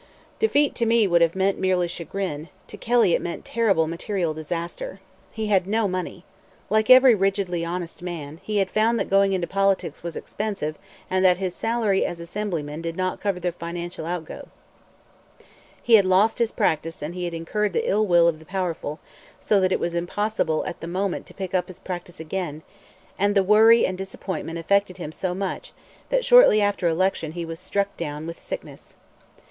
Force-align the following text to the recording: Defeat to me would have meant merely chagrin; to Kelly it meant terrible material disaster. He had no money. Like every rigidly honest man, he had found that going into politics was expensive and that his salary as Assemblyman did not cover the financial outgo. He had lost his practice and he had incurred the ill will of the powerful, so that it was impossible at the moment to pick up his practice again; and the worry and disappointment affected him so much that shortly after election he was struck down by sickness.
Defeat 0.39 0.73
to 0.77 0.87
me 0.87 1.05
would 1.05 1.21
have 1.21 1.35
meant 1.35 1.59
merely 1.59 1.87
chagrin; 1.87 2.49
to 2.65 2.75
Kelly 2.75 3.13
it 3.13 3.21
meant 3.21 3.45
terrible 3.45 3.85
material 3.85 4.33
disaster. 4.33 4.99
He 5.31 5.45
had 5.45 5.67
no 5.67 5.87
money. 5.87 6.25
Like 6.71 6.89
every 6.89 7.13
rigidly 7.13 7.63
honest 7.63 8.01
man, 8.01 8.39
he 8.41 8.57
had 8.57 8.71
found 8.71 8.97
that 8.99 9.11
going 9.11 9.31
into 9.33 9.45
politics 9.45 10.01
was 10.01 10.15
expensive 10.15 10.79
and 11.07 11.23
that 11.23 11.37
his 11.37 11.53
salary 11.53 12.03
as 12.03 12.19
Assemblyman 12.19 12.81
did 12.81 12.97
not 12.97 13.21
cover 13.21 13.39
the 13.39 13.51
financial 13.51 14.07
outgo. 14.07 14.47
He 15.83 15.93
had 15.93 16.05
lost 16.05 16.39
his 16.39 16.51
practice 16.51 17.03
and 17.03 17.13
he 17.13 17.25
had 17.25 17.33
incurred 17.35 17.73
the 17.73 17.87
ill 17.87 18.07
will 18.07 18.27
of 18.27 18.39
the 18.39 18.43
powerful, 18.45 18.99
so 19.39 19.61
that 19.61 19.71
it 19.71 19.79
was 19.79 19.93
impossible 19.93 20.65
at 20.65 20.81
the 20.81 20.87
moment 20.87 21.27
to 21.27 21.35
pick 21.35 21.53
up 21.53 21.67
his 21.67 21.77
practice 21.77 22.19
again; 22.19 22.63
and 23.19 23.35
the 23.35 23.43
worry 23.43 23.85
and 23.85 23.99
disappointment 23.99 24.57
affected 24.57 24.97
him 24.97 25.11
so 25.11 25.35
much 25.35 25.73
that 26.09 26.25
shortly 26.25 26.59
after 26.59 26.87
election 26.87 27.33
he 27.33 27.45
was 27.45 27.59
struck 27.59 27.95
down 27.97 28.25
by 28.25 28.33
sickness. 28.33 28.95